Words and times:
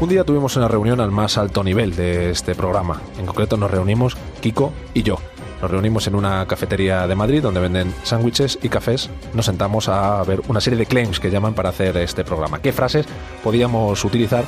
Un 0.00 0.08
día 0.08 0.22
tuvimos 0.22 0.56
una 0.56 0.68
reunión 0.68 1.00
al 1.00 1.10
más 1.10 1.38
alto 1.38 1.64
nivel 1.64 1.96
de 1.96 2.30
este 2.30 2.54
programa. 2.54 3.02
En 3.18 3.26
concreto 3.26 3.56
nos 3.56 3.68
reunimos 3.68 4.16
Kiko 4.40 4.72
y 4.94 5.02
yo. 5.02 5.16
Nos 5.60 5.68
reunimos 5.68 6.06
en 6.06 6.14
una 6.14 6.46
cafetería 6.46 7.08
de 7.08 7.16
Madrid 7.16 7.42
donde 7.42 7.58
venden 7.58 7.92
sándwiches 8.04 8.60
y 8.62 8.68
cafés. 8.68 9.10
Nos 9.34 9.46
sentamos 9.46 9.88
a 9.88 10.22
ver 10.22 10.40
una 10.46 10.60
serie 10.60 10.78
de 10.78 10.86
claims 10.86 11.18
que 11.18 11.32
llaman 11.32 11.54
para 11.54 11.70
hacer 11.70 11.96
este 11.96 12.22
programa. 12.22 12.62
¿Qué 12.62 12.72
frases 12.72 13.06
podíamos 13.42 14.04
utilizar 14.04 14.44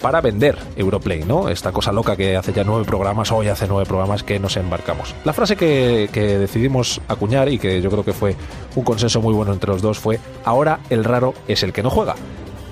para 0.00 0.22
vender 0.22 0.56
Europlay, 0.74 1.22
¿no? 1.22 1.50
Esta 1.50 1.70
cosa 1.70 1.92
loca 1.92 2.16
que 2.16 2.38
hace 2.38 2.54
ya 2.54 2.64
nueve 2.64 2.86
programas, 2.86 3.30
hoy 3.30 3.48
hace 3.48 3.68
nueve 3.68 3.84
programas 3.84 4.22
que 4.22 4.40
nos 4.40 4.56
embarcamos. 4.56 5.14
La 5.22 5.34
frase 5.34 5.56
que, 5.56 6.08
que 6.10 6.38
decidimos 6.38 7.02
acuñar 7.08 7.50
y 7.50 7.58
que 7.58 7.82
yo 7.82 7.90
creo 7.90 8.06
que 8.06 8.14
fue 8.14 8.36
un 8.74 8.84
consenso 8.84 9.20
muy 9.20 9.34
bueno 9.34 9.52
entre 9.52 9.70
los 9.70 9.82
dos 9.82 9.98
fue, 9.98 10.18
ahora 10.46 10.80
el 10.88 11.04
raro 11.04 11.34
es 11.46 11.62
el 11.62 11.74
que 11.74 11.82
no 11.82 11.90
juega. 11.90 12.14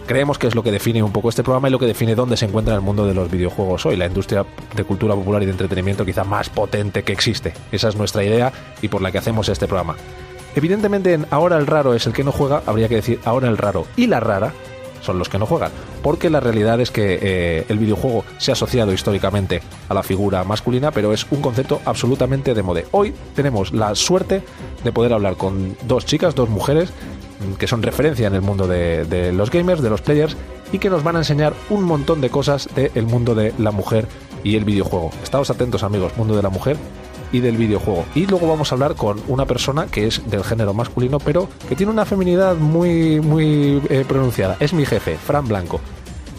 Creemos 0.06 0.38
que 0.38 0.46
es 0.46 0.54
lo 0.54 0.62
que 0.62 0.70
define 0.70 1.02
un 1.02 1.10
poco 1.10 1.30
este 1.30 1.42
programa 1.42 1.68
y 1.68 1.72
lo 1.72 1.80
que 1.80 1.86
define 1.86 2.14
dónde 2.14 2.36
se 2.36 2.44
encuentra 2.44 2.76
el 2.76 2.80
mundo 2.80 3.06
de 3.06 3.14
los 3.14 3.28
videojuegos 3.28 3.86
hoy, 3.86 3.96
la 3.96 4.06
industria 4.06 4.46
de 4.76 4.84
cultura 4.84 5.16
popular 5.16 5.42
y 5.42 5.46
de 5.46 5.50
entretenimiento 5.50 6.06
quizá 6.06 6.22
más 6.22 6.48
potente 6.48 7.02
que 7.02 7.12
existe. 7.12 7.52
Esa 7.72 7.88
es 7.88 7.96
nuestra 7.96 8.22
idea 8.22 8.52
y 8.80 8.86
por 8.86 9.02
la 9.02 9.10
que 9.10 9.18
hacemos 9.18 9.48
este 9.48 9.66
programa. 9.66 9.96
Evidentemente 10.54 11.12
en 11.12 11.26
ahora 11.30 11.58
el 11.58 11.66
raro 11.66 11.92
es 11.92 12.06
el 12.06 12.12
que 12.12 12.22
no 12.22 12.30
juega, 12.30 12.62
habría 12.66 12.88
que 12.88 12.94
decir 12.94 13.18
ahora 13.24 13.48
el 13.48 13.58
raro 13.58 13.84
y 13.96 14.06
la 14.06 14.20
rara 14.20 14.52
son 15.06 15.18
los 15.18 15.28
que 15.28 15.38
no 15.38 15.46
juegan. 15.46 15.72
Porque 16.02 16.30
la 16.30 16.40
realidad 16.40 16.80
es 16.80 16.90
que 16.90 17.18
eh, 17.20 17.64
el 17.68 17.78
videojuego 17.78 18.24
se 18.38 18.50
ha 18.50 18.54
asociado 18.54 18.92
históricamente 18.92 19.62
a 19.88 19.94
la 19.94 20.02
figura 20.02 20.44
masculina, 20.44 20.90
pero 20.90 21.12
es 21.12 21.26
un 21.30 21.40
concepto 21.40 21.80
absolutamente 21.84 22.54
de 22.54 22.62
moda. 22.62 22.82
Hoy 22.90 23.14
tenemos 23.34 23.72
la 23.72 23.94
suerte 23.94 24.42
de 24.84 24.92
poder 24.92 25.12
hablar 25.12 25.36
con 25.36 25.76
dos 25.86 26.06
chicas, 26.06 26.34
dos 26.34 26.48
mujeres, 26.48 26.92
que 27.58 27.66
son 27.66 27.82
referencia 27.82 28.26
en 28.26 28.34
el 28.34 28.42
mundo 28.42 28.66
de, 28.66 29.32
los 29.32 29.50
gamers, 29.50 29.82
de 29.82 29.90
los 29.90 30.02
players, 30.02 30.36
y 30.72 30.78
que 30.78 30.90
nos 30.90 31.02
van 31.02 31.16
a 31.16 31.20
enseñar 31.20 31.54
un 31.70 31.84
montón 31.84 32.20
de 32.20 32.30
cosas 32.30 32.68
del 32.74 33.06
mundo 33.06 33.34
de 33.34 33.52
la 33.58 33.70
mujer 33.70 34.06
y 34.42 34.56
el 34.56 34.64
videojuego. 34.64 35.10
Estaos 35.22 35.50
atentos 35.50 35.82
amigos, 35.82 36.16
mundo 36.16 36.36
de 36.36 36.42
la 36.42 36.50
mujer 36.50 36.76
y 37.32 37.40
del 37.40 37.56
videojuego. 37.56 38.04
Y 38.14 38.26
luego 38.26 38.48
vamos 38.48 38.70
a 38.70 38.74
hablar 38.74 38.94
con 38.94 39.20
una 39.28 39.46
persona 39.46 39.86
que 39.86 40.06
es 40.06 40.28
del 40.30 40.44
género 40.44 40.74
masculino, 40.74 41.18
pero 41.18 41.48
que 41.68 41.76
tiene 41.76 41.92
una 41.92 42.04
feminidad 42.04 42.56
muy, 42.56 43.20
muy 43.20 43.82
eh, 43.90 44.04
pronunciada. 44.06 44.56
Es 44.60 44.72
mi 44.72 44.86
jefe, 44.86 45.16
Fran 45.16 45.46
Blanco. 45.48 45.80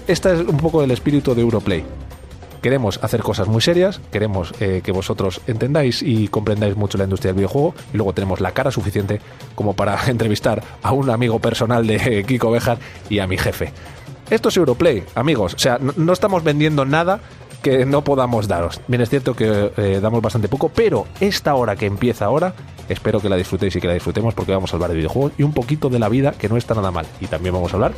Este 0.07 0.33
es 0.33 0.39
un 0.39 0.57
poco 0.57 0.83
el 0.83 0.91
espíritu 0.91 1.35
de 1.35 1.41
Europlay. 1.41 1.83
Queremos 2.61 2.99
hacer 3.03 3.21
cosas 3.21 3.47
muy 3.47 3.61
serias, 3.61 4.01
queremos 4.11 4.53
eh, 4.59 4.81
que 4.83 4.91
vosotros 4.91 5.41
entendáis 5.47 6.01
y 6.01 6.27
comprendáis 6.27 6.75
mucho 6.75 6.97
la 6.97 7.03
industria 7.05 7.29
del 7.29 7.37
videojuego 7.37 7.75
y 7.93 7.97
luego 7.97 8.13
tenemos 8.13 8.41
la 8.41 8.51
cara 8.51 8.71
suficiente 8.71 9.21
como 9.55 9.73
para 9.73 9.99
entrevistar 10.07 10.63
a 10.81 10.91
un 10.91 11.09
amigo 11.09 11.39
personal 11.39 11.85
de 11.85 12.23
Kiko 12.27 12.51
Bejar 12.51 12.79
y 13.09 13.19
a 13.19 13.27
mi 13.27 13.37
jefe. 13.37 13.71
Esto 14.29 14.49
es 14.49 14.57
Europlay, 14.57 15.03
amigos. 15.15 15.53
O 15.53 15.59
sea, 15.59 15.77
no, 15.79 15.93
no 15.95 16.11
estamos 16.11 16.43
vendiendo 16.43 16.83
nada 16.83 17.21
que 17.61 17.85
no 17.85 18.03
podamos 18.03 18.47
daros. 18.47 18.81
Bien, 18.87 19.01
es 19.01 19.09
cierto 19.09 19.35
que 19.35 19.71
eh, 19.77 19.99
damos 20.01 20.21
bastante 20.21 20.47
poco, 20.47 20.69
pero 20.69 21.07
esta 21.19 21.55
hora 21.55 21.75
que 21.75 21.85
empieza 21.85 22.25
ahora, 22.25 22.53
espero 22.89 23.19
que 23.19 23.29
la 23.29 23.35
disfrutéis 23.35 23.75
y 23.75 23.81
que 23.81 23.87
la 23.87 23.93
disfrutemos 23.93 24.33
porque 24.33 24.51
vamos 24.51 24.71
a 24.71 24.75
hablar 24.75 24.91
de 24.91 24.97
videojuegos 24.97 25.33
y 25.37 25.43
un 25.43 25.53
poquito 25.53 25.89
de 25.89 25.99
la 25.99 26.09
vida 26.09 26.31
que 26.31 26.49
no 26.49 26.57
está 26.57 26.75
nada 26.75 26.91
mal. 26.91 27.05
Y 27.19 27.27
también 27.27 27.53
vamos 27.53 27.71
a 27.73 27.75
hablar 27.75 27.93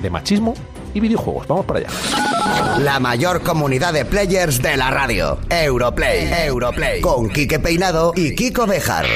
de 0.00 0.10
machismo 0.10 0.54
y 0.94 1.00
videojuegos. 1.00 1.46
Vamos 1.46 1.64
para 1.64 1.80
allá. 1.80 2.35
La 2.78 3.00
mayor 3.00 3.42
comunidad 3.42 3.92
de 3.92 4.04
players 4.04 4.60
de 4.60 4.76
la 4.76 4.90
radio. 4.90 5.38
Europlay. 5.50 6.30
Europlay. 6.46 7.00
Con 7.00 7.28
Quique 7.30 7.58
Peinado 7.58 8.12
y 8.14 8.34
Kiko 8.34 8.66
Bejar. 8.66 9.06